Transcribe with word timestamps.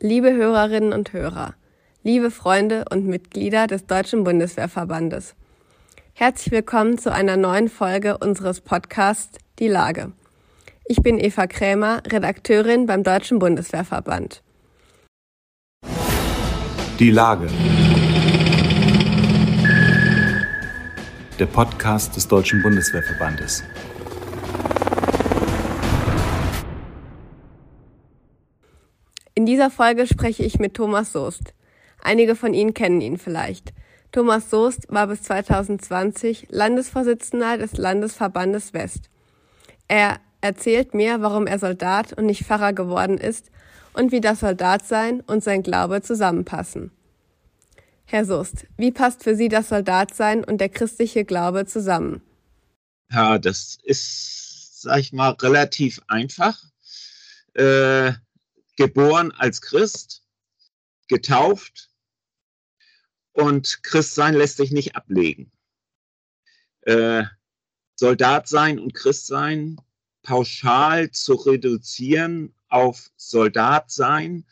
Liebe 0.00 0.32
Hörerinnen 0.32 0.92
und 0.92 1.12
Hörer, 1.12 1.54
liebe 2.04 2.30
Freunde 2.30 2.84
und 2.88 3.06
Mitglieder 3.06 3.66
des 3.66 3.86
Deutschen 3.86 4.22
Bundeswehrverbandes. 4.22 5.34
Herzlich 6.12 6.52
willkommen 6.52 6.98
zu 6.98 7.12
einer 7.12 7.36
neuen 7.36 7.68
Folge 7.68 8.16
unseres 8.16 8.60
Podcasts 8.60 9.40
Die 9.58 9.66
Lage. 9.66 10.12
Ich 10.84 11.02
bin 11.02 11.18
Eva 11.18 11.48
Krämer, 11.48 12.00
Redakteurin 12.06 12.86
beim 12.86 13.02
Deutschen 13.02 13.40
Bundeswehrverband. 13.40 14.44
Die 17.00 17.10
Lage. 17.10 17.48
Der 21.40 21.46
Podcast 21.46 22.14
des 22.14 22.28
Deutschen 22.28 22.62
Bundeswehrverbandes. 22.62 23.64
In 29.38 29.46
dieser 29.46 29.70
Folge 29.70 30.08
spreche 30.08 30.42
ich 30.42 30.58
mit 30.58 30.74
Thomas 30.74 31.12
Soest. 31.12 31.54
Einige 32.02 32.34
von 32.34 32.54
Ihnen 32.54 32.74
kennen 32.74 33.00
ihn 33.00 33.18
vielleicht. 33.18 33.72
Thomas 34.10 34.50
Soest 34.50 34.88
war 34.88 35.06
bis 35.06 35.22
2020 35.22 36.48
Landesvorsitzender 36.50 37.56
des 37.56 37.76
Landesverbandes 37.76 38.72
West. 38.74 39.10
Er 39.86 40.18
erzählt 40.40 40.92
mir, 40.92 41.22
warum 41.22 41.46
er 41.46 41.60
Soldat 41.60 42.12
und 42.14 42.26
nicht 42.26 42.46
Pfarrer 42.46 42.72
geworden 42.72 43.16
ist 43.16 43.52
und 43.92 44.10
wie 44.10 44.20
das 44.20 44.40
Soldatsein 44.40 45.20
und 45.20 45.44
sein 45.44 45.62
Glaube 45.62 46.02
zusammenpassen. 46.02 46.90
Herr 48.06 48.24
Soest, 48.24 48.66
wie 48.76 48.90
passt 48.90 49.22
für 49.22 49.36
Sie 49.36 49.48
das 49.48 49.68
Soldatsein 49.68 50.42
und 50.42 50.60
der 50.60 50.68
christliche 50.68 51.24
Glaube 51.24 51.64
zusammen? 51.64 52.22
Ja, 53.12 53.38
das 53.38 53.78
ist, 53.84 54.82
sag 54.82 54.98
ich 54.98 55.12
mal, 55.12 55.30
relativ 55.30 56.00
einfach. 56.08 56.60
Äh, 57.54 58.14
geboren 58.78 59.32
als 59.32 59.60
Christ, 59.60 60.22
getauft 61.08 61.90
und 63.32 63.82
Christ 63.82 64.14
sein 64.14 64.34
lässt 64.34 64.56
sich 64.56 64.70
nicht 64.70 64.94
ablegen. 64.94 65.50
Äh, 66.82 67.24
Soldat 67.96 68.46
sein 68.46 68.78
und 68.78 68.94
Christ 68.94 69.26
sein 69.26 69.80
pauschal 70.22 71.10
zu 71.10 71.34
reduzieren 71.34 72.54
auf 72.68 73.10
Soldat 73.16 73.90
sein, 73.90 74.46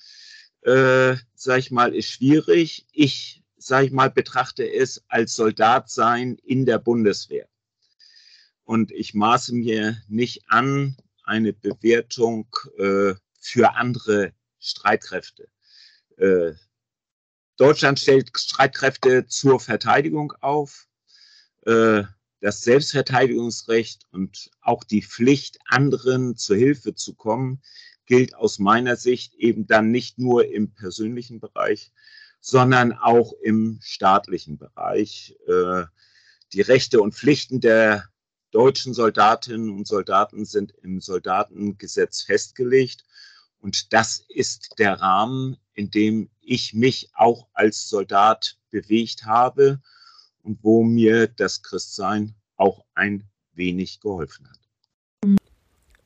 äh, 0.63 1.15
sag 1.37 1.59
ich 1.61 1.71
mal, 1.71 1.95
ist 1.95 2.11
schwierig. 2.11 2.87
Ich, 2.91 3.45
sag 3.57 3.85
ich 3.85 3.93
mal, 3.93 4.11
betrachte 4.11 4.69
es 4.69 5.05
als 5.07 5.35
Soldat 5.35 5.89
sein 5.89 6.37
in 6.43 6.67
der 6.67 6.81
Bundeswehr. 6.81 7.49
Und 8.65 8.91
ich 8.91 9.15
maße 9.15 9.55
mir 9.55 10.03
nicht 10.09 10.49
an, 10.49 10.97
eine 11.23 11.53
Bewertung 11.53 12.49
äh, 12.79 13.15
für 13.47 13.75
andere 13.75 14.33
Streitkräfte. 14.59 15.49
Äh, 16.17 16.53
Deutschland 17.57 18.01
stellt 18.01 18.31
Streitkräfte 18.37 19.27
zur 19.27 19.61
Verteidigung 19.61 20.33
auf. 20.41 20.89
Äh, 21.65 22.05
das 22.41 22.63
Selbstverteidigungsrecht 22.63 24.07
und 24.11 24.51
auch 24.61 24.85
die 24.85 25.03
Pflicht, 25.03 25.59
anderen 25.67 26.37
zur 26.37 26.57
Hilfe 26.57 26.95
zu 26.95 27.15
kommen, 27.15 27.63
gilt 28.05 28.35
aus 28.35 28.59
meiner 28.59 28.97
Sicht 28.97 29.35
eben 29.35 29.67
dann 29.67 29.91
nicht 29.91 30.19
nur 30.19 30.47
im 30.47 30.75
persönlichen 30.75 31.41
Bereich, 31.41 31.93
sondern 32.41 32.93
auch 32.93 33.33
im 33.43 33.79
staatlichen 33.83 34.59
Bereich. 34.59 35.37
Äh, 35.47 35.85
die 36.53 36.61
Rechte 36.61 37.01
und 37.01 37.15
Pflichten 37.15 37.61
der 37.61 38.09
deutschen 38.51 38.95
Soldatinnen 38.95 39.71
und 39.71 39.87
Soldaten 39.87 40.45
sind 40.45 40.73
im 40.83 41.01
Soldatengesetz 41.01 42.23
festgelegt 42.23 43.05
und 43.61 43.93
das 43.93 44.25
ist 44.29 44.75
der 44.79 45.01
Rahmen, 45.01 45.57
in 45.75 45.91
dem 45.91 46.31
ich 46.41 46.75
mich 46.75 47.11
auch 47.15 47.49
als 47.53 47.89
Soldat 47.89 48.57
bewegt 48.71 49.25
habe 49.25 49.81
und 50.43 50.63
wo 50.63 50.83
mir 50.83 51.27
das 51.27 51.63
Christsein 51.63 52.35
auch 52.57 52.85
ein 52.95 53.29
wenig 53.55 54.01
geholfen 54.01 54.49
hat. 54.49 55.39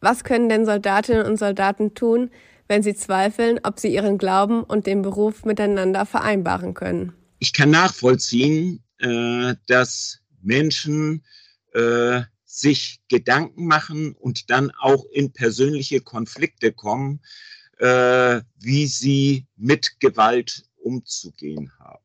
Was 0.00 0.24
können 0.24 0.48
denn 0.48 0.64
Soldatinnen 0.64 1.26
und 1.26 1.38
Soldaten 1.38 1.94
tun, 1.94 2.30
wenn 2.68 2.82
sie 2.82 2.94
zweifeln, 2.94 3.60
ob 3.64 3.78
sie 3.78 3.92
ihren 3.92 4.16
Glauben 4.16 4.62
und 4.62 4.86
den 4.86 5.02
Beruf 5.02 5.44
miteinander 5.44 6.06
vereinbaren 6.06 6.72
können? 6.72 7.12
Ich 7.38 7.52
kann 7.52 7.70
nachvollziehen, 7.70 8.82
äh, 8.98 9.54
dass 9.66 10.20
Menschen 10.40 11.24
äh, 11.74 12.22
sich 12.52 13.00
Gedanken 13.08 13.66
machen 13.66 14.12
und 14.12 14.50
dann 14.50 14.72
auch 14.72 15.04
in 15.12 15.32
persönliche 15.32 16.00
Konflikte 16.00 16.72
kommen, 16.72 17.20
äh, 17.78 18.40
wie 18.58 18.86
sie 18.86 19.46
mit 19.56 20.00
Gewalt 20.00 20.64
umzugehen 20.76 21.72
haben. 21.78 22.04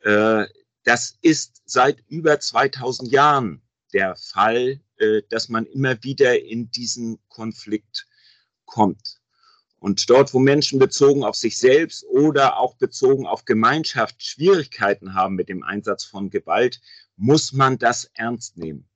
Äh, 0.00 0.52
das 0.82 1.16
ist 1.22 1.62
seit 1.66 2.02
über 2.08 2.40
2000 2.40 3.12
Jahren 3.12 3.62
der 3.92 4.16
Fall, 4.16 4.80
äh, 4.96 5.22
dass 5.30 5.48
man 5.48 5.66
immer 5.66 6.02
wieder 6.02 6.42
in 6.42 6.72
diesen 6.72 7.20
Konflikt 7.28 8.08
kommt. 8.64 9.20
Und 9.78 10.10
dort, 10.10 10.34
wo 10.34 10.40
Menschen 10.40 10.80
bezogen 10.80 11.22
auf 11.22 11.36
sich 11.36 11.56
selbst 11.56 12.04
oder 12.04 12.58
auch 12.58 12.74
bezogen 12.74 13.24
auf 13.26 13.44
Gemeinschaft 13.44 14.22
Schwierigkeiten 14.22 15.14
haben 15.14 15.36
mit 15.36 15.48
dem 15.48 15.62
Einsatz 15.62 16.04
von 16.04 16.28
Gewalt, 16.28 16.80
muss 17.16 17.52
man 17.52 17.78
das 17.78 18.10
ernst 18.14 18.58
nehmen 18.58 18.89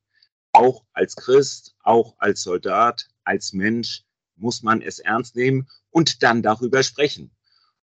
auch 0.55 0.85
als 0.93 1.17
Christ, 1.17 1.75
auch 1.83 2.15
als 2.19 2.43
Soldat, 2.43 3.09
als 3.25 3.53
Mensch 3.53 4.05
muss 4.37 4.63
man 4.63 4.81
es 4.83 4.99
ernst 4.99 5.37
nehmen 5.37 5.69
und 5.91 6.23
dann 6.23 6.43
darüber 6.43 6.83
sprechen. 6.83 7.31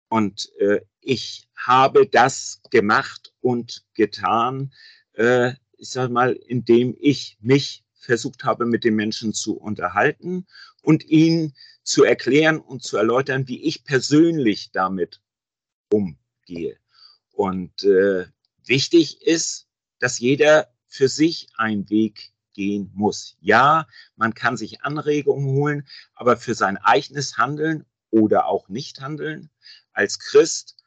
Und 0.08 0.52
äh, 0.60 0.82
ich 1.02 1.48
habe 1.56 2.08
das 2.08 2.62
gemacht 2.72 3.34
und 3.42 3.86
getan, 3.94 4.74
äh, 5.14 5.54
ich 5.78 5.90
sag 5.90 6.10
mal, 6.10 6.34
indem 6.34 6.96
ich 7.00 7.38
mich 7.40 7.84
versucht 8.00 8.44
habe, 8.44 8.66
mit 8.66 8.84
den 8.84 8.96
Menschen 8.96 9.34
zu 9.34 9.58
unterhalten 9.58 10.48
und 10.82 11.06
ihnen 11.06 11.54
zu 11.84 12.04
erklären 12.04 12.60
und 12.60 12.84
zu 12.84 12.98
erläutern, 12.98 13.48
wie 13.48 13.64
ich 13.64 13.84
persönlich 13.84 14.72
damit 14.72 15.22
umgehe. 15.92 16.78
Und 17.32 17.84
äh, 17.84 18.26
wichtig 18.66 19.22
ist, 19.22 19.68
dass 20.00 20.20
jeder 20.20 20.72
für 20.88 21.08
sich 21.08 21.50
einen 21.56 21.90
Weg 21.90 22.32
gehen 22.54 22.92
muss. 22.94 23.38
Ja, 23.40 23.88
man 24.16 24.34
kann 24.34 24.58
sich 24.58 24.82
Anregungen 24.82 25.46
holen, 25.48 25.88
aber 26.14 26.38
für 26.38 26.56
sein 26.56 26.78
eigenes 26.78 27.38
Handeln 27.38 27.86
oder 28.12 28.48
auch 28.48 28.70
Nichthandeln 28.70 29.50
als 29.94 30.20
Christ, 30.20 30.78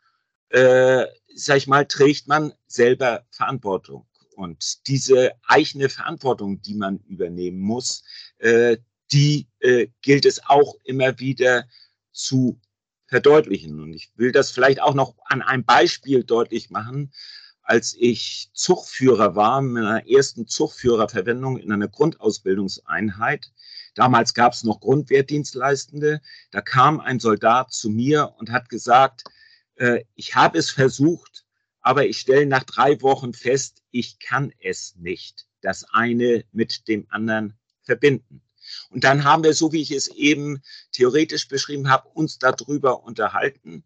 äh, 0.51 1.07
sag 1.35 1.57
ich 1.57 1.67
mal, 1.67 1.87
trägt 1.87 2.29
man 2.29 2.53
selber 2.67 3.27
Verantwortung. 3.31 4.07
Und 4.35 4.87
diese 4.89 5.33
eigene 5.47 5.89
Verantwortung, 5.89 6.63
die 6.63 6.75
man 6.75 6.99
übernehmen 7.01 7.61
muss, 7.61 8.03
äh, 8.39 8.79
die 9.13 9.49
äh, 9.61 9.89
gilt 10.01 10.25
es 10.25 10.45
auch 10.47 10.77
immer 10.85 11.19
wieder 11.19 11.69
zu 12.13 12.61
verdeutlichen. 13.07 13.79
Und 13.81 13.93
ich 13.93 14.11
will 14.17 14.33
das 14.33 14.51
vielleicht 14.51 14.81
auch 14.81 14.95
noch 14.95 15.15
an 15.27 15.43
einem 15.43 15.65
Beispiel 15.65 16.25
deutlich 16.25 16.71
machen 16.71 17.13
als 17.63 17.95
ich 17.99 18.51
Zugführer 18.53 19.37
war, 19.37 19.63
mit 19.63 19.83
meiner 19.83 20.09
ersten 20.09 20.47
Zugführerverwendung 20.47 21.59
in 21.59 21.73
einer 21.73 21.89
Grundausbildungseinheit. 21.89 23.53
Damals 23.95 24.35
gab 24.35 24.53
es 24.53 24.65
noch 24.65 24.81
Grundwehrdienstleistende. 24.81 26.21
Da 26.51 26.61
kam 26.61 27.01
ein 27.01 27.21
Soldat 27.21 27.73
zu 27.73 27.91
mir 27.91 28.35
und 28.39 28.51
hat 28.51 28.69
gesagt, 28.69 29.25
äh, 29.77 30.05
ich 30.15 30.35
habe 30.35 30.59
es 30.59 30.71
versucht, 30.71 31.45
aber 31.81 32.07
ich 32.07 32.19
stelle 32.19 32.47
nach 32.47 32.65
drei 32.65 33.01
Wochen 33.03 33.33
fest, 33.33 33.83
ich 33.91 34.19
kann 34.19 34.53
es 34.61 34.97
nicht, 34.97 35.47
das 35.61 35.85
eine 35.93 36.45
mit 36.53 36.89
dem 36.89 37.07
anderen 37.11 37.55
verbinden. 37.83 38.43
Und 38.91 39.05
dann 39.05 39.25
haben 39.25 39.45
wir, 39.45 39.55
so 39.55 39.73
wie 39.73 39.83
ich 39.83 39.91
es 39.91 40.07
eben 40.09 40.63
theoretisch 40.93 41.49
beschrieben 41.49 41.91
habe, 41.91 42.09
uns 42.09 42.39
darüber 42.39 43.03
unterhalten. 43.03 43.85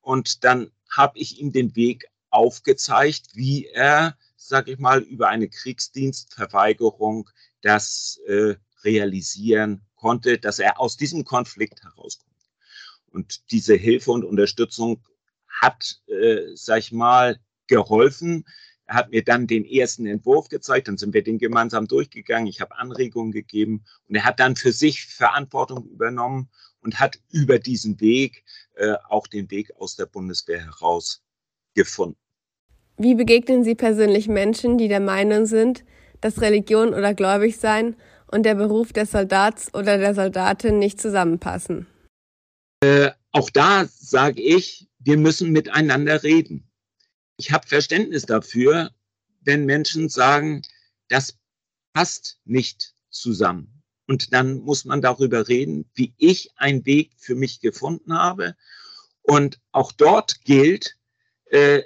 Und 0.00 0.44
dann 0.44 0.70
habe 0.90 1.18
ich 1.18 1.40
ihm 1.40 1.52
den 1.52 1.76
Weg 1.76 2.08
aufgezeigt, 2.38 3.34
wie 3.34 3.66
er, 3.66 4.16
sag 4.36 4.68
ich 4.68 4.78
mal, 4.78 5.00
über 5.00 5.28
eine 5.28 5.48
Kriegsdienstverweigerung 5.48 7.28
das 7.62 8.20
äh, 8.28 8.54
realisieren 8.84 9.82
konnte, 9.96 10.38
dass 10.38 10.60
er 10.60 10.80
aus 10.80 10.96
diesem 10.96 11.24
Konflikt 11.24 11.82
herauskommt. 11.82 12.28
Und 13.10 13.50
diese 13.50 13.74
Hilfe 13.74 14.12
und 14.12 14.24
Unterstützung 14.24 15.02
hat, 15.48 16.00
äh, 16.06 16.42
sag 16.54 16.78
ich 16.78 16.92
mal, 16.92 17.40
geholfen. 17.66 18.44
Er 18.86 18.94
hat 18.94 19.10
mir 19.10 19.24
dann 19.24 19.48
den 19.48 19.64
ersten 19.64 20.06
Entwurf 20.06 20.48
gezeigt, 20.48 20.86
dann 20.86 20.96
sind 20.96 21.12
wir 21.12 21.24
den 21.24 21.38
gemeinsam 21.38 21.88
durchgegangen. 21.88 22.46
Ich 22.46 22.60
habe 22.60 22.76
Anregungen 22.76 23.32
gegeben 23.32 23.84
und 24.08 24.14
er 24.14 24.24
hat 24.24 24.38
dann 24.38 24.54
für 24.54 24.72
sich 24.72 25.06
Verantwortung 25.06 25.88
übernommen 25.88 26.48
und 26.80 27.00
hat 27.00 27.18
über 27.30 27.58
diesen 27.58 28.00
Weg 28.00 28.44
äh, 28.76 28.94
auch 29.08 29.26
den 29.26 29.50
Weg 29.50 29.74
aus 29.76 29.96
der 29.96 30.06
Bundeswehr 30.06 30.64
heraus 30.64 31.22
gefunden. 31.74 32.18
Wie 33.00 33.14
begegnen 33.14 33.62
Sie 33.62 33.76
persönlich 33.76 34.26
Menschen, 34.26 34.76
die 34.76 34.88
der 34.88 34.98
Meinung 34.98 35.46
sind, 35.46 35.84
dass 36.20 36.40
Religion 36.40 36.88
oder 36.88 37.14
Gläubigsein 37.14 37.94
und 38.26 38.42
der 38.42 38.56
Beruf 38.56 38.92
des 38.92 39.12
Soldats 39.12 39.72
oder 39.72 39.98
der 39.98 40.16
Soldatin 40.16 40.80
nicht 40.80 41.00
zusammenpassen? 41.00 41.86
Äh, 42.80 43.10
auch 43.30 43.50
da 43.50 43.86
sage 43.86 44.42
ich, 44.42 44.88
wir 44.98 45.16
müssen 45.16 45.52
miteinander 45.52 46.24
reden. 46.24 46.68
Ich 47.36 47.52
habe 47.52 47.68
Verständnis 47.68 48.26
dafür, 48.26 48.90
wenn 49.42 49.64
Menschen 49.64 50.08
sagen, 50.08 50.62
das 51.08 51.38
passt 51.92 52.40
nicht 52.46 52.94
zusammen. 53.10 53.82
Und 54.08 54.32
dann 54.32 54.58
muss 54.58 54.84
man 54.84 55.02
darüber 55.02 55.46
reden, 55.46 55.88
wie 55.94 56.14
ich 56.18 56.50
einen 56.56 56.84
Weg 56.84 57.12
für 57.16 57.36
mich 57.36 57.60
gefunden 57.60 58.12
habe. 58.12 58.56
Und 59.22 59.60
auch 59.70 59.92
dort 59.92 60.44
gilt, 60.44 60.96
äh, 61.50 61.82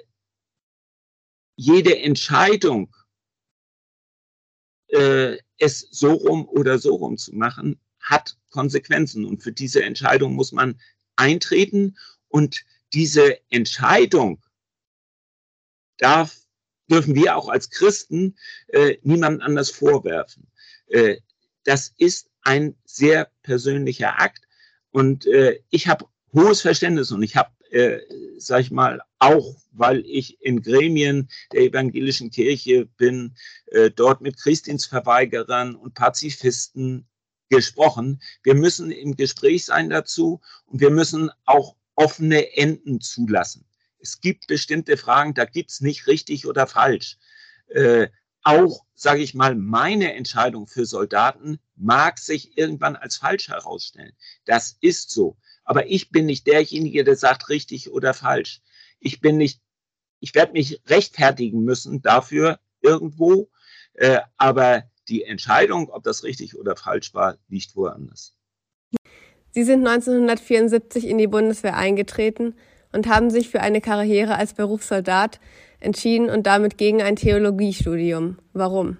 jede 1.55 1.99
Entscheidung, 1.99 2.93
äh, 4.87 5.37
es 5.57 5.87
so 5.91 6.13
rum 6.13 6.47
oder 6.47 6.77
so 6.79 6.95
rum 6.95 7.17
zu 7.17 7.33
machen, 7.35 7.79
hat 7.99 8.37
Konsequenzen. 8.49 9.25
Und 9.25 9.41
für 9.41 9.51
diese 9.51 9.83
Entscheidung 9.83 10.33
muss 10.33 10.51
man 10.51 10.79
eintreten. 11.15 11.97
Und 12.27 12.63
diese 12.93 13.39
Entscheidung 13.49 14.43
darf, 15.97 16.37
dürfen 16.89 17.15
wir 17.15 17.37
auch 17.37 17.49
als 17.49 17.69
Christen 17.69 18.35
äh, 18.67 18.97
niemand 19.03 19.41
anders 19.41 19.71
vorwerfen. 19.71 20.47
Äh, 20.87 21.17
das 21.63 21.93
ist 21.97 22.29
ein 22.41 22.75
sehr 22.85 23.31
persönlicher 23.41 24.19
Akt. 24.19 24.45
Und 24.91 25.25
äh, 25.27 25.61
ich 25.69 25.87
habe 25.87 26.05
hohes 26.33 26.61
Verständnis 26.61 27.11
und 27.11 27.23
ich 27.23 27.35
habe, 27.35 27.51
äh, 27.73 27.99
sag 28.37 28.61
ich 28.61 28.71
mal, 28.71 29.01
auch 29.17 29.55
weil 29.71 30.05
ich 30.05 30.39
in 30.41 30.61
Gremien 30.61 31.27
der 31.51 31.61
evangelischen 31.61 32.29
Kirche 32.29 32.85
bin, 32.85 33.35
äh, 33.67 33.89
dort 33.89 34.21
mit 34.21 34.37
Christdienstverweigerern 34.37 35.75
und 35.75 35.95
Pazifisten 35.95 37.07
gesprochen. 37.49 38.21
Wir 38.43 38.53
müssen 38.53 38.91
im 38.91 39.15
Gespräch 39.15 39.65
sein 39.65 39.89
dazu 39.89 40.39
und 40.67 40.81
wir 40.81 40.91
müssen 40.91 41.31
auch 41.45 41.75
offene 41.95 42.55
Enden 42.55 43.01
zulassen. 43.01 43.65
Es 43.99 44.21
gibt 44.21 44.47
bestimmte 44.47 44.95
Fragen, 44.95 45.33
da 45.33 45.45
gibt's 45.45 45.81
nicht 45.81 46.05
richtig 46.05 46.45
oder 46.45 46.67
falsch. 46.67 47.17
Äh, 47.69 48.09
auch, 48.43 48.85
sage 48.93 49.21
ich 49.21 49.33
mal, 49.33 49.55
meine 49.55 50.13
Entscheidung 50.13 50.67
für 50.67 50.85
Soldaten 50.85 51.59
mag 51.75 52.19
sich 52.19 52.57
irgendwann 52.57 52.95
als 52.95 53.17
falsch 53.17 53.47
herausstellen. 53.47 54.13
Das 54.45 54.77
ist 54.81 55.09
so. 55.09 55.37
Aber 55.63 55.87
ich 55.87 56.09
bin 56.09 56.25
nicht 56.25 56.47
derjenige, 56.47 57.03
der 57.03 57.15
sagt 57.15 57.49
richtig 57.49 57.91
oder 57.91 58.13
falsch. 58.13 58.61
Ich 58.99 59.21
bin 59.21 59.37
nicht, 59.37 59.61
ich 60.19 60.35
werde 60.35 60.53
mich 60.53 60.81
rechtfertigen 60.87 61.63
müssen 61.63 62.01
dafür 62.01 62.59
irgendwo. 62.81 63.49
Äh, 63.93 64.19
aber 64.37 64.83
die 65.07 65.23
Entscheidung, 65.23 65.89
ob 65.89 66.03
das 66.03 66.23
richtig 66.23 66.57
oder 66.57 66.75
falsch 66.75 67.13
war, 67.13 67.37
liegt 67.47 67.75
woanders. 67.75 68.35
Sie 69.51 69.63
sind 69.63 69.85
1974 69.85 71.05
in 71.05 71.17
die 71.17 71.27
Bundeswehr 71.27 71.75
eingetreten 71.75 72.55
und 72.91 73.07
haben 73.07 73.29
sich 73.29 73.49
für 73.49 73.61
eine 73.61 73.81
Karriere 73.81 74.35
als 74.35 74.53
Berufssoldat 74.53 75.39
entschieden 75.79 76.29
und 76.29 76.47
damit 76.47 76.77
gegen 76.77 77.01
ein 77.01 77.15
Theologiestudium. 77.15 78.39
Warum? 78.53 78.97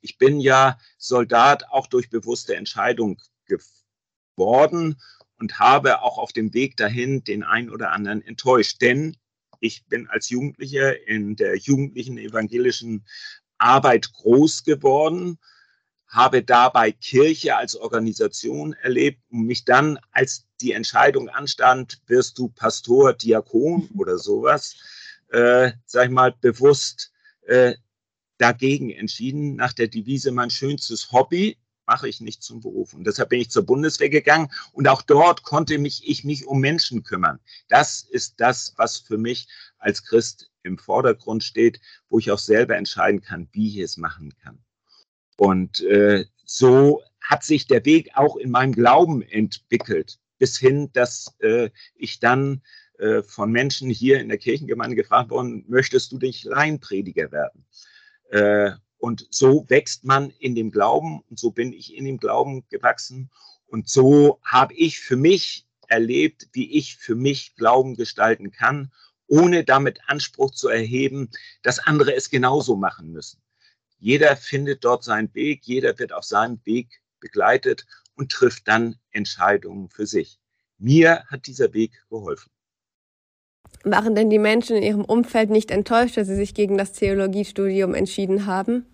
Ich 0.00 0.18
bin 0.18 0.40
ja 0.40 0.78
Soldat 0.98 1.70
auch 1.70 1.86
durch 1.86 2.10
bewusste 2.10 2.56
Entscheidung 2.56 3.20
geworden 3.48 5.00
und 5.38 5.58
habe 5.58 6.02
auch 6.02 6.18
auf 6.18 6.32
dem 6.32 6.52
Weg 6.54 6.76
dahin 6.76 7.24
den 7.24 7.42
einen 7.42 7.70
oder 7.70 7.92
anderen 7.92 8.22
enttäuscht. 8.22 8.80
Denn 8.80 9.16
ich 9.60 9.84
bin 9.86 10.08
als 10.08 10.30
Jugendlicher 10.30 11.06
in 11.08 11.36
der 11.36 11.56
jugendlichen 11.56 12.18
evangelischen 12.18 13.04
Arbeit 13.58 14.12
groß 14.12 14.64
geworden, 14.64 15.38
habe 16.06 16.42
dabei 16.42 16.92
Kirche 16.92 17.56
als 17.56 17.76
Organisation 17.76 18.72
erlebt 18.72 19.20
und 19.30 19.42
mich 19.46 19.64
dann, 19.64 19.98
als 20.12 20.46
die 20.60 20.72
Entscheidung 20.72 21.28
anstand, 21.28 22.00
wirst 22.06 22.38
du 22.38 22.48
Pastor, 22.48 23.12
Diakon 23.12 23.88
oder 23.96 24.18
sowas, 24.18 24.76
äh, 25.28 25.72
sag 25.84 26.06
ich 26.06 26.10
mal, 26.10 26.34
bewusst 26.40 27.12
äh, 27.46 27.74
dagegen 28.38 28.90
entschieden, 28.90 29.56
nach 29.56 29.72
der 29.72 29.88
Devise 29.88 30.32
mein 30.32 30.50
schönstes 30.50 31.12
Hobby 31.12 31.58
mache 31.88 32.08
ich 32.08 32.20
nicht 32.20 32.42
zum 32.42 32.60
Beruf. 32.60 32.92
Und 32.92 33.04
deshalb 33.04 33.30
bin 33.30 33.40
ich 33.40 33.50
zur 33.50 33.64
Bundeswehr 33.64 34.10
gegangen 34.10 34.50
und 34.72 34.86
auch 34.86 35.02
dort 35.02 35.42
konnte 35.42 35.78
mich, 35.78 36.06
ich 36.06 36.22
mich 36.22 36.46
um 36.46 36.60
Menschen 36.60 37.02
kümmern. 37.02 37.40
Das 37.68 38.02
ist 38.02 38.34
das, 38.38 38.74
was 38.76 38.98
für 38.98 39.18
mich 39.18 39.48
als 39.78 40.04
Christ 40.04 40.50
im 40.62 40.78
Vordergrund 40.78 41.42
steht, 41.42 41.80
wo 42.10 42.18
ich 42.18 42.30
auch 42.30 42.38
selber 42.38 42.76
entscheiden 42.76 43.22
kann, 43.22 43.48
wie 43.52 43.68
ich 43.68 43.78
es 43.78 43.96
machen 43.96 44.34
kann. 44.42 44.58
Und 45.36 45.80
äh, 45.80 46.26
so 46.44 47.02
hat 47.20 47.42
sich 47.42 47.66
der 47.66 47.84
Weg 47.84 48.10
auch 48.14 48.36
in 48.36 48.50
meinem 48.50 48.72
Glauben 48.72 49.22
entwickelt, 49.22 50.18
bis 50.38 50.58
hin, 50.58 50.90
dass 50.92 51.34
äh, 51.40 51.70
ich 51.94 52.20
dann 52.20 52.62
äh, 52.98 53.22
von 53.22 53.50
Menschen 53.50 53.88
hier 53.88 54.20
in 54.20 54.28
der 54.28 54.38
Kirchengemeinde 54.38 54.96
gefragt 54.96 55.30
worden, 55.30 55.64
möchtest 55.68 56.12
du 56.12 56.18
dich 56.18 56.44
Laienprediger 56.44 57.32
werden? 57.32 57.64
Und 58.98 59.26
so 59.30 59.64
wächst 59.68 60.04
man 60.04 60.30
in 60.38 60.54
dem 60.54 60.70
Glauben 60.70 61.22
und 61.30 61.38
so 61.38 61.50
bin 61.50 61.72
ich 61.72 61.96
in 61.96 62.04
dem 62.04 62.18
Glauben 62.18 62.64
gewachsen. 62.68 63.30
Und 63.66 63.88
so 63.88 64.40
habe 64.44 64.74
ich 64.74 65.00
für 65.00 65.16
mich 65.16 65.66
erlebt, 65.86 66.48
wie 66.52 66.76
ich 66.76 66.96
für 66.96 67.14
mich 67.14 67.54
Glauben 67.56 67.94
gestalten 67.96 68.50
kann, 68.50 68.92
ohne 69.26 69.64
damit 69.64 70.00
Anspruch 70.06 70.50
zu 70.50 70.68
erheben, 70.68 71.30
dass 71.62 71.78
andere 71.78 72.14
es 72.14 72.30
genauso 72.30 72.76
machen 72.76 73.12
müssen. 73.12 73.40
Jeder 73.98 74.36
findet 74.36 74.84
dort 74.84 75.04
seinen 75.04 75.32
Weg, 75.34 75.62
jeder 75.64 75.98
wird 75.98 76.12
auf 76.12 76.24
seinem 76.24 76.60
Weg 76.64 77.00
begleitet 77.20 77.86
und 78.14 78.32
trifft 78.32 78.68
dann 78.68 78.98
Entscheidungen 79.10 79.90
für 79.90 80.06
sich. 80.06 80.38
Mir 80.78 81.24
hat 81.26 81.46
dieser 81.46 81.72
Weg 81.74 82.04
geholfen. 82.08 82.50
Waren 83.84 84.14
denn 84.14 84.30
die 84.30 84.38
Menschen 84.38 84.76
in 84.76 84.82
ihrem 84.82 85.04
Umfeld 85.04 85.50
nicht 85.50 85.70
enttäuscht, 85.70 86.16
dass 86.16 86.28
sie 86.28 86.36
sich 86.36 86.54
gegen 86.54 86.76
das 86.76 86.92
Theologiestudium 86.92 87.94
entschieden 87.94 88.46
haben? 88.46 88.86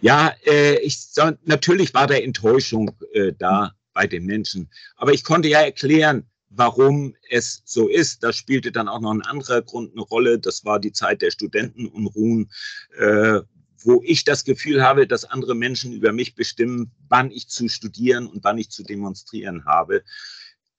Ja, 0.00 0.34
äh, 0.46 0.78
ich, 0.80 0.98
natürlich 1.44 1.94
war 1.94 2.06
da 2.06 2.14
Enttäuschung 2.14 2.92
äh, 3.12 3.32
da 3.38 3.72
bei 3.94 4.06
den 4.06 4.26
Menschen. 4.26 4.68
Aber 4.96 5.12
ich 5.12 5.24
konnte 5.24 5.48
ja 5.48 5.60
erklären, 5.60 6.26
warum 6.50 7.14
es 7.30 7.62
so 7.64 7.88
ist. 7.88 8.22
Da 8.22 8.32
spielte 8.32 8.72
dann 8.72 8.88
auch 8.88 9.00
noch 9.00 9.12
ein 9.12 9.22
anderer 9.22 9.62
Grund 9.62 9.92
eine 9.92 10.02
Rolle. 10.02 10.38
Das 10.38 10.64
war 10.64 10.78
die 10.80 10.92
Zeit 10.92 11.22
der 11.22 11.30
Studentenunruhen, 11.30 12.50
äh, 12.98 13.40
wo 13.84 14.02
ich 14.04 14.24
das 14.24 14.44
Gefühl 14.44 14.82
habe, 14.82 15.06
dass 15.06 15.24
andere 15.24 15.54
Menschen 15.54 15.92
über 15.92 16.12
mich 16.12 16.34
bestimmen, 16.34 16.90
wann 17.08 17.30
ich 17.30 17.48
zu 17.48 17.68
studieren 17.68 18.26
und 18.26 18.44
wann 18.44 18.58
ich 18.58 18.70
zu 18.70 18.82
demonstrieren 18.82 19.64
habe. 19.64 20.02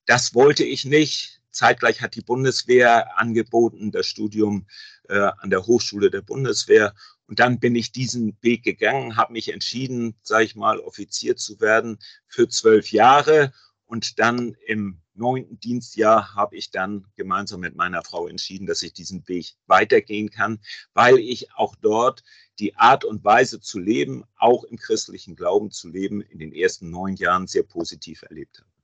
Das 0.06 0.36
wollte 0.36 0.64
ich 0.64 0.86
nicht. 0.86 1.42
Zeitgleich 1.58 2.02
hat 2.02 2.14
die 2.14 2.22
Bundeswehr 2.22 3.18
angeboten, 3.18 3.92
das 3.92 4.06
Studium 4.06 4.68
äh, 5.10 5.18
an 5.18 5.50
der 5.50 5.66
Hochschule 5.66 6.12
der 6.12 6.22
Bundeswehr. 6.22 6.94
Und 7.26 7.40
dann 7.40 7.60
bin 7.60 7.76
ich 7.76 7.92
diesen 7.92 8.38
Weg 8.42 8.64
gegangen, 8.64 9.18
habe 9.18 9.34
mich 9.34 9.52
entschieden, 9.52 10.16
sage 10.22 10.46
ich 10.46 10.56
mal, 10.56 10.80
Offizier 10.80 11.36
zu 11.36 11.60
werden 11.60 11.98
für 12.28 12.48
zwölf 12.48 12.92
Jahre. 12.92 13.52
Und 13.86 14.20
dann 14.20 14.56
im 14.68 15.02
neunten 15.16 15.60
Dienstjahr 15.60 16.36
habe 16.36 16.56
ich 16.56 16.70
dann 16.70 17.08
gemeinsam 17.16 17.62
mit 17.62 17.76
meiner 17.76 18.04
Frau 18.04 18.28
entschieden, 18.28 18.68
dass 18.68 18.84
ich 18.84 18.94
diesen 18.94 19.28
Weg 19.28 19.56
weitergehen 19.66 20.30
kann, 20.30 20.60
weil 20.94 21.18
ich 21.18 21.52
auch 21.54 21.76
dort 21.76 22.24
die 22.60 22.76
Art 22.76 23.04
und 23.04 23.24
Weise 23.24 23.60
zu 23.60 23.80
leben, 23.80 24.26
auch 24.38 24.64
im 24.64 24.78
christlichen 24.78 25.36
Glauben 25.36 25.72
zu 25.72 25.90
leben, 25.90 26.22
in 26.22 26.38
den 26.38 26.54
ersten 26.54 26.92
neun 26.92 27.16
Jahren 27.16 27.48
sehr 27.48 27.64
positiv 27.64 28.22
erlebt 28.22 28.60
habe. 28.60 28.77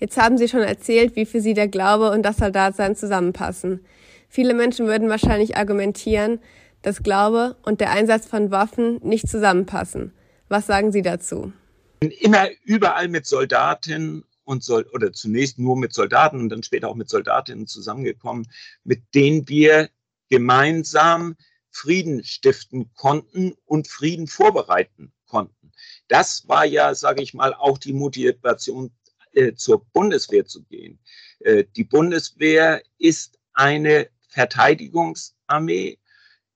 Jetzt 0.00 0.16
haben 0.16 0.38
Sie 0.38 0.48
schon 0.48 0.62
erzählt, 0.62 1.14
wie 1.14 1.26
für 1.26 1.42
Sie 1.42 1.52
der 1.52 1.68
Glaube 1.68 2.10
und 2.10 2.22
das 2.22 2.38
Soldatsein 2.38 2.96
zusammenpassen. 2.96 3.84
Viele 4.28 4.54
Menschen 4.54 4.86
würden 4.86 5.10
wahrscheinlich 5.10 5.58
argumentieren, 5.58 6.40
dass 6.80 7.02
Glaube 7.02 7.56
und 7.62 7.80
der 7.80 7.90
Einsatz 7.90 8.26
von 8.26 8.50
Waffen 8.50 8.98
nicht 9.02 9.28
zusammenpassen. 9.28 10.14
Was 10.48 10.66
sagen 10.66 10.90
Sie 10.90 11.02
dazu? 11.02 11.52
Immer 12.00 12.48
überall 12.64 13.08
mit 13.08 13.26
Soldaten 13.26 14.24
und 14.44 14.64
soll, 14.64 14.86
oder 14.94 15.12
zunächst 15.12 15.58
nur 15.58 15.76
mit 15.76 15.92
Soldaten 15.92 16.40
und 16.40 16.48
dann 16.48 16.62
später 16.62 16.88
auch 16.88 16.94
mit 16.94 17.10
Soldatinnen 17.10 17.66
zusammengekommen, 17.66 18.48
mit 18.84 19.02
denen 19.14 19.46
wir 19.48 19.90
gemeinsam 20.30 21.36
Frieden 21.70 22.24
stiften 22.24 22.90
konnten 22.94 23.54
und 23.66 23.86
Frieden 23.86 24.26
vorbereiten 24.26 25.12
konnten. 25.26 25.72
Das 26.08 26.48
war 26.48 26.64
ja, 26.64 26.94
sage 26.94 27.22
ich 27.22 27.34
mal, 27.34 27.54
auch 27.54 27.78
die 27.78 27.92
Motivation 27.92 28.90
äh, 29.32 29.54
zur 29.54 29.84
Bundeswehr 29.92 30.46
zu 30.46 30.62
gehen. 30.64 30.98
Äh, 31.40 31.64
die 31.76 31.84
Bundeswehr 31.84 32.82
ist 32.98 33.38
eine 33.52 34.08
Verteidigungsarmee, 34.28 35.98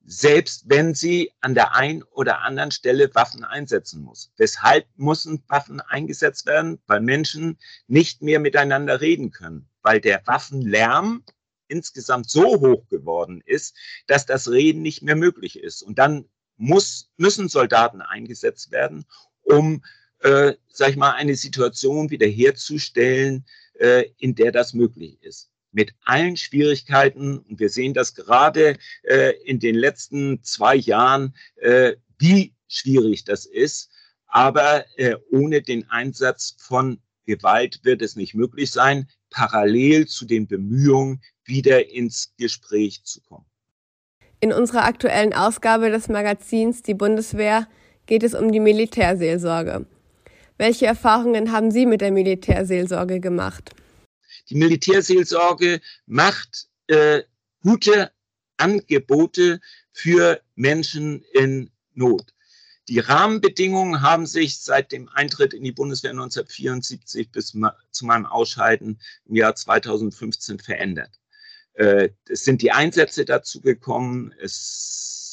selbst 0.07 0.69
wenn 0.69 0.95
sie 0.95 1.33
an 1.41 1.55
der 1.55 1.75
einen 1.75 2.03
oder 2.03 2.41
anderen 2.43 2.71
Stelle 2.71 3.15
Waffen 3.15 3.45
einsetzen 3.45 4.03
muss. 4.03 4.33
Weshalb 4.37 4.87
müssen 4.97 5.43
Waffen 5.49 5.81
eingesetzt 5.81 6.47
werden? 6.47 6.79
Weil 6.87 7.01
Menschen 7.01 7.59
nicht 7.87 8.23
mehr 8.23 8.39
miteinander 8.39 9.01
reden 9.01 9.31
können, 9.31 9.69
weil 9.83 10.01
der 10.01 10.27
Waffenlärm 10.27 11.25
insgesamt 11.69 12.29
so 12.29 12.61
hoch 12.61 12.89
geworden 12.89 13.43
ist, 13.45 13.77
dass 14.07 14.27
das 14.27 14.51
Reden 14.51 14.83
nicht 14.83 15.03
mehr 15.03 15.17
möglich 15.17 15.59
ist. 15.59 15.83
Und 15.83 15.99
dann 15.99 16.29
muss, 16.57 17.11
müssen 17.17 17.49
Soldaten 17.49 18.03
eingesetzt 18.03 18.71
werden, 18.71 19.07
um 19.43 19.83
äh, 20.25 20.55
sag 20.69 20.91
ich 20.91 20.97
mal, 20.97 21.13
eine 21.13 21.37
Situation 21.37 22.11
wiederherzustellen, 22.11 23.45
äh, 23.79 24.07
in 24.19 24.35
der 24.35 24.53
das 24.53 24.73
möglich 24.73 25.23
ist. 25.23 25.51
Mit 25.71 25.95
allen 26.05 26.37
Schwierigkeiten, 26.37 27.39
und 27.39 27.61
wir 27.61 27.69
sehen 27.69 27.95
das 27.95 28.15
gerade 28.15 28.79
äh, 29.03 29.35
in 29.45 29.61
den 29.61 29.75
letzten 29.75 30.43
zwei 30.43 30.77
Jahren, 30.77 31.35
äh, 31.57 31.95
wie 32.19 32.55
schwierig 32.69 33.25
das 33.25 33.45
ist. 33.45 33.91
Aber 34.27 34.85
äh, 34.97 35.17
ohne 35.31 35.63
den 35.63 35.89
Einsatz 35.91 36.57
von 36.59 37.01
Gewalt 37.27 37.81
wird 37.85 38.03
es 38.03 38.17
nicht 38.17 38.35
möglich 38.35 38.71
sein, 38.71 39.09
parallel 39.31 40.07
zu 40.07 40.25
den 40.25 40.47
Bemühungen 40.47 41.21
wieder 41.45 41.91
ins 41.91 42.35
Gespräch 42.39 43.05
zu 43.05 43.21
kommen. 43.23 43.47
In 44.41 44.53
unserer 44.53 44.85
aktuellen 44.85 45.35
Ausgabe 45.35 45.91
des 45.91 46.09
Magazins 46.09 46.83
Die 46.83 46.95
Bundeswehr 46.95 47.69
geht 48.07 48.23
es 48.23 48.35
um 48.35 48.53
die 48.53 48.61
Militärseelsorge. 48.61 49.87
Welche 50.57 50.87
Erfahrungen 50.87 51.53
haben 51.53 51.71
Sie 51.71 51.87
mit 51.87 52.01
der 52.01 52.13
Militärseelsorge 52.13 53.21
gemacht? 53.21 53.75
Die 54.51 54.55
Militärseelsorge 54.55 55.81
macht 56.07 56.69
äh, 56.87 57.23
gute 57.63 58.13
Angebote 58.57 59.61
für 59.93 60.41
Menschen 60.55 61.25
in 61.33 61.71
Not. 61.95 62.35
Die 62.89 62.99
Rahmenbedingungen 62.99 64.03
haben 64.03 64.27
sich 64.27 64.61
seit 64.61 64.93
dem 64.93 65.09
Eintritt 65.09 65.55
in 65.55 65.65
die 65.65 65.73
Bundeswehr 65.73 66.11
1974 66.11 67.31
bis 67.33 67.57
zu 67.91 68.05
meinem 68.05 68.27
Ausscheiden 68.27 69.01
im 69.25 69.37
Jahr 69.37 69.55
2015 69.55 70.59
verändert. 70.59 71.19
Äh, 71.73 72.11
es 72.29 72.45
sind 72.45 72.61
die 72.61 72.73
Einsätze 72.73 73.25
dazu 73.25 73.61
gekommen. 73.61 74.35
Es, 74.41 75.24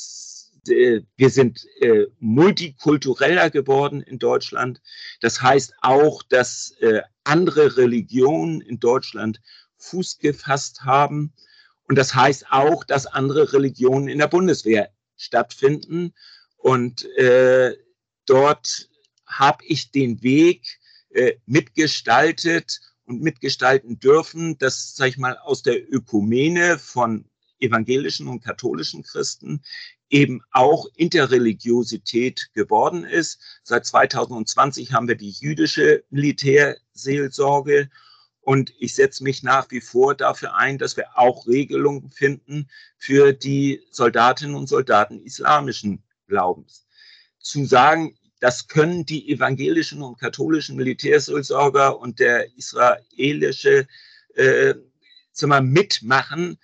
äh, 0.68 1.01
wir 1.18 1.30
sind 1.30 1.65
äh, 1.80 2.06
multikultureller 2.20 3.50
geworden 3.50 4.01
in 4.01 4.20
Deutschland. 4.20 4.82
Das 5.22 5.41
heißt 5.41 5.74
auch, 5.82 6.24
dass 6.24 6.75
andere 7.24 7.77
Religionen 7.77 8.62
in 8.62 8.80
Deutschland 8.80 9.39
Fuß 9.77 10.20
gefasst 10.20 10.82
haben. 10.82 11.34
Und 11.88 11.98
das 11.98 12.15
heißt 12.15 12.46
auch, 12.51 12.84
dass 12.84 13.06
andere 13.06 13.51
Religionen 13.53 14.08
in 14.08 14.20
der 14.20 14.27
Bundeswehr 14.27 14.91
stattfinden. 15.18 16.13
Und 16.58 17.06
äh, 17.18 17.75
dort 18.25 18.89
habe 19.25 19.63
ich 19.65 19.91
den 19.91 20.22
Weg 20.24 20.80
äh, 21.10 21.34
mitgestaltet 21.46 22.80
und 23.06 23.22
mitgestalten 23.22 24.00
dürfen, 24.00 24.58
dass, 24.58 24.96
sag 24.96 25.10
ich 25.10 25.18
mal, 25.18 25.38
aus 25.38 25.63
der 25.63 25.91
Ökumene 25.91 26.80
von 26.80 27.25
evangelischen 27.62 28.27
und 28.27 28.44
katholischen 28.44 29.03
Christen 29.03 29.62
eben 30.10 30.41
auch 30.51 30.88
Interreligiosität 30.96 32.50
geworden 32.53 33.06
ist. 33.06 33.39
Seit 33.63 33.86
2020 33.86 34.91
haben 34.91 35.08
wir 35.08 35.15
die 35.15 35.30
jüdische 35.30 36.03
Militärseelsorge 36.10 37.89
und 38.41 38.74
ich 38.80 38.96
setze 38.96 39.24
mich 39.24 39.44
nach 39.44 39.70
wie 39.70 39.82
vor 39.82 40.15
dafür 40.15 40.56
ein, 40.56 40.77
dass 40.77 40.98
wir 40.98 41.18
auch 41.18 41.48
Regelungen 41.48 42.10
finden 42.10 42.70
für 42.98 43.34
die 43.34 43.82
Soldatinnen 43.91 44.56
und 44.56 44.68
Soldaten 44.68 45.22
islamischen 45.22 46.03
Glaubens. 46.27 46.86
Zu 47.39 47.65
sagen, 47.65 48.18
das 48.39 48.68
können 48.68 49.06
die 49.06 49.32
evangelischen 49.32 50.01
und 50.01 50.20
katholischen 50.20 50.75
Militärseelsorger 50.75 52.00
und 52.00 52.20
der 52.20 52.48
israelische 52.58 53.88
äh, 54.34 54.74
mitmachen, 55.62 56.58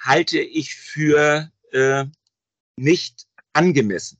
halte 0.00 0.40
ich 0.40 0.74
für 0.74 1.50
äh, 1.72 2.04
nicht 2.76 3.26
angemessen. 3.52 4.18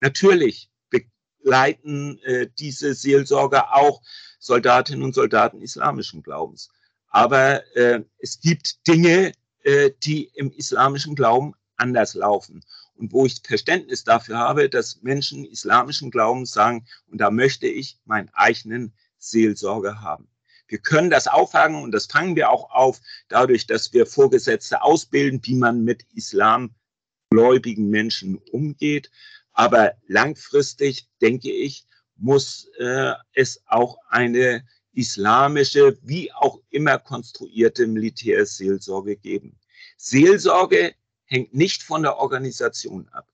Natürlich 0.00 0.70
begleiten 0.90 2.18
äh, 2.24 2.48
diese 2.58 2.94
Seelsorger 2.94 3.74
auch 3.74 4.02
Soldatinnen 4.38 5.02
und 5.02 5.14
Soldaten 5.14 5.62
islamischen 5.62 6.22
Glaubens. 6.22 6.70
Aber 7.08 7.64
äh, 7.76 8.02
es 8.18 8.40
gibt 8.40 8.86
Dinge, 8.86 9.32
äh, 9.62 9.90
die 10.02 10.30
im 10.34 10.50
islamischen 10.50 11.14
Glauben 11.14 11.54
anders 11.76 12.14
laufen 12.14 12.64
und 12.96 13.12
wo 13.12 13.26
ich 13.26 13.40
Verständnis 13.44 14.04
dafür 14.04 14.38
habe, 14.38 14.68
dass 14.68 15.02
Menschen 15.02 15.44
islamischen 15.44 16.10
Glaubens 16.10 16.52
sagen, 16.52 16.86
und 17.06 17.18
da 17.18 17.30
möchte 17.30 17.66
ich 17.66 17.98
meinen 18.04 18.30
eigenen 18.32 18.92
Seelsorger 19.18 20.00
haben. 20.00 20.28
Wir 20.66 20.78
können 20.78 21.10
das 21.10 21.26
auffangen 21.26 21.82
und 21.82 21.92
das 21.92 22.06
fangen 22.06 22.36
wir 22.36 22.50
auch 22.50 22.70
auf, 22.70 23.00
dadurch, 23.28 23.66
dass 23.66 23.92
wir 23.92 24.06
Vorgesetzte 24.06 24.82
ausbilden, 24.82 25.40
wie 25.44 25.56
man 25.56 25.84
mit 25.84 26.04
islamgläubigen 26.14 27.90
Menschen 27.90 28.36
umgeht. 28.50 29.10
Aber 29.52 29.92
langfristig, 30.06 31.08
denke 31.20 31.52
ich, 31.52 31.84
muss 32.16 32.68
äh, 32.78 33.12
es 33.32 33.62
auch 33.66 33.98
eine 34.08 34.64
islamische, 34.92 35.98
wie 36.02 36.32
auch 36.32 36.60
immer 36.70 36.98
konstruierte 36.98 37.86
Militärseelsorge 37.86 39.16
geben. 39.16 39.58
Seelsorge 39.96 40.94
hängt 41.24 41.54
nicht 41.54 41.82
von 41.82 42.02
der 42.02 42.16
Organisation 42.18 43.08
ab. 43.08 43.28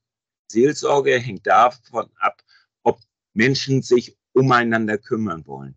Seelsorge 0.50 1.18
hängt 1.18 1.46
davon 1.46 2.10
ab, 2.16 2.42
ob 2.82 3.00
Menschen 3.34 3.82
sich 3.82 4.16
umeinander 4.32 4.98
kümmern 4.98 5.46
wollen. 5.46 5.76